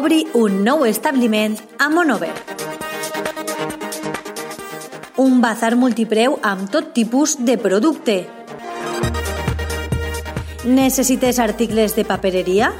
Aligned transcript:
obri 0.00 0.22
un 0.32 0.62
nou 0.64 0.86
establiment 0.88 1.58
a 1.76 1.90
Monover. 1.92 2.32
Un 5.20 5.42
bazar 5.44 5.74
multipreu 5.76 6.38
amb 6.40 6.70
tot 6.72 6.94
tipus 6.96 7.34
de 7.44 7.58
producte. 7.60 8.16
Necessites 10.64 11.40
articles 11.44 11.96
de 11.98 12.06
papereria? 12.08 12.70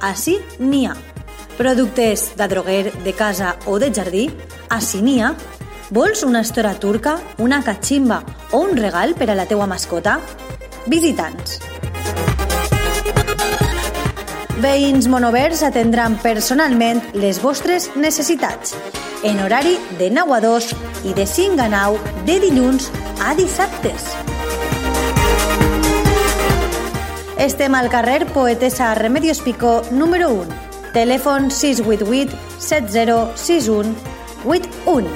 Així 0.00 0.38
n'hi 0.56 0.86
ha. 0.88 0.96
Productes 1.58 2.30
d'adroguer, 2.40 2.94
de 3.04 3.12
casa 3.12 3.58
o 3.66 3.76
de 3.82 3.90
jardí? 3.92 4.30
Així 4.72 5.02
n'hi 5.04 5.18
ha. 5.20 5.34
Vols 5.90 6.24
una 6.24 6.40
estora 6.40 6.72
turca, 6.80 7.18
una 7.36 7.60
catximba 7.66 8.22
o 8.52 8.64
un 8.64 8.80
regal 8.80 9.12
per 9.18 9.28
a 9.28 9.36
la 9.36 9.44
teua 9.44 9.68
mascota? 9.68 10.16
Visitants. 10.88 11.60
Veïns 14.60 15.06
monovers 15.08 15.62
atendran 15.64 16.18
personalment 16.20 16.98
les 17.16 17.38
vostres 17.40 17.86
necessitats 17.96 18.74
en 19.24 19.38
horari 19.40 19.78
de 19.96 20.10
9 20.12 20.34
a 20.36 20.40
2 20.44 20.66
i 21.08 21.14
de 21.16 21.24
5 21.24 21.62
a 21.64 21.68
9 21.72 22.12
de 22.28 22.34
dilluns 22.42 22.90
a 23.24 23.32
dissabtes. 23.38 24.04
Estem 27.40 27.72
al 27.74 27.88
carrer 27.88 28.26
Poetessa 28.34 28.92
Remedios 28.98 29.40
Pico, 29.40 29.80
número 29.92 30.28
1. 30.42 30.44
Telèfon 30.92 31.48
688 31.48 32.36
7061 32.60 33.94
81. 34.44 35.08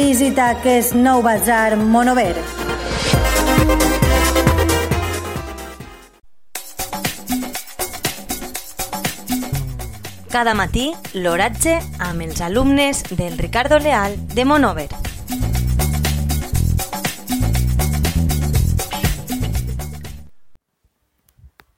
Visita 0.00 0.54
aquest 0.54 0.96
nou 0.96 1.20
bazar 1.20 1.76
Monover. 1.76 2.36
Cada 10.38 10.52
matí, 10.54 10.92
l'oratge 11.18 11.72
amb 11.98 12.22
els 12.22 12.38
alumnes 12.46 13.00
del 13.18 13.32
Ricardo 13.40 13.80
Leal 13.82 14.12
de 14.36 14.44
Monover. 14.46 14.84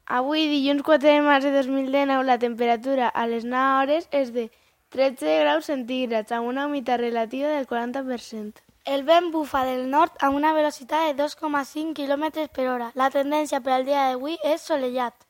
Avui, 0.05 0.45
dilluns 0.51 0.85
4 0.85 1.09
de 1.09 1.23
març 1.25 1.47
de 1.49 1.55
2019, 1.57 2.27
la 2.29 2.37
temperatura 2.37 3.09
a 3.09 3.25
les 3.33 3.49
9 3.49 3.79
hores 3.79 4.11
és 4.13 4.35
de 4.37 4.51
13 4.93 5.39
graus 5.41 5.73
centígrads, 5.73 6.29
amb 6.29 6.53
una 6.53 6.67
humitat 6.69 7.01
relativa 7.01 7.49
del 7.57 7.65
40%. 7.65 8.61
El 8.85 9.09
vent 9.09 9.33
bufa 9.33 9.65
del 9.65 9.89
nord 9.89 10.21
amb 10.21 10.37
una 10.37 10.53
velocitat 10.53 11.09
de 11.09 11.25
2,5 11.25 11.97
km 11.97 12.45
per 12.53 12.69
hora. 12.69 12.93
La 12.93 13.09
tendència 13.09 13.65
per 13.65 13.79
al 13.79 13.89
dia 13.89 14.11
d'avui 14.11 14.37
és 14.45 14.61
solellat. 14.61 15.30